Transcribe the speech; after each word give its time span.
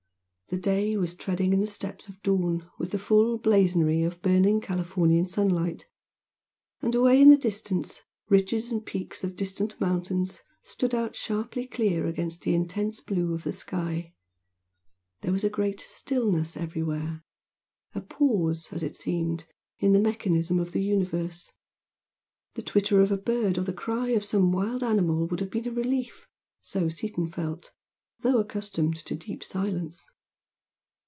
The 0.53 0.57
day 0.57 0.97
was 0.97 1.15
treading 1.15 1.53
in 1.53 1.61
the 1.61 1.65
steps 1.65 2.09
of 2.09 2.21
dawn 2.23 2.69
with 2.77 2.91
the 2.91 2.99
full 2.99 3.37
blazonry 3.37 4.03
of 4.03 4.21
burning 4.21 4.59
Californian 4.59 5.25
sunlight, 5.25 5.85
and 6.81 6.93
away 6.93 7.21
in 7.21 7.29
the 7.29 7.37
distance 7.37 7.99
the 7.99 8.03
ridges 8.27 8.69
and 8.69 8.85
peaks 8.85 9.23
of 9.23 9.37
distant 9.37 9.79
mountains 9.79 10.41
stood 10.61 10.93
out 10.93 11.15
sharply 11.15 11.65
clear 11.65 12.05
against 12.05 12.41
the 12.41 12.53
intense 12.53 12.99
blue 12.99 13.33
of 13.33 13.45
the 13.45 13.53
sky. 13.53 14.13
There 15.21 15.31
was 15.31 15.45
great 15.45 15.79
stillness 15.79 16.57
everywhere, 16.57 17.23
a 17.95 18.01
pause, 18.01 18.67
as 18.73 18.83
it 18.83 18.97
seemed, 18.97 19.45
in 19.79 19.93
the 19.93 19.99
mechanism 19.99 20.59
of 20.59 20.73
the 20.73 20.83
universe. 20.83 21.49
The 22.55 22.61
twitter 22.61 22.99
of 22.99 23.09
a 23.09 23.17
bird 23.17 23.57
or 23.57 23.63
the 23.63 23.71
cry 23.71 24.09
of 24.09 24.25
some 24.25 24.51
wild 24.51 24.83
animal 24.83 25.27
would 25.27 25.39
have 25.39 25.49
been 25.49 25.69
a 25.69 25.71
relief, 25.71 26.27
so 26.61 26.89
Seaton 26.89 27.31
felt, 27.31 27.71
though 28.19 28.37
accustomed 28.37 28.97
to 29.05 29.15
deep 29.15 29.45
silence. 29.45 30.03